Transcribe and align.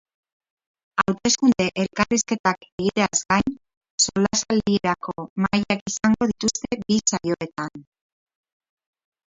Hauteskunde 1.01 1.65
elkarrizketak 1.83 2.65
egiteaz 2.69 3.19
gain, 3.33 3.53
solasaldierako 4.07 5.17
mahaiak 5.47 5.87
izango 5.95 6.31
dituzte 6.35 6.83
bi 6.83 7.01
saioetan. 7.15 7.89